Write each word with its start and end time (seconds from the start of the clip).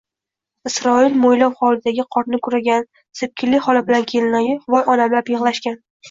Isroil 0.67 1.17
mo‘ylov 1.25 1.51
hovlidagi 1.59 2.05
qorni 2.15 2.39
kuragan, 2.47 2.87
Sepkilli 3.19 3.59
xola 3.65 3.83
bilan 3.91 4.07
Kelinoyi 4.13 4.55
«voy 4.75 4.83
onamlab» 4.95 5.31
yig‘lashgan... 5.35 5.77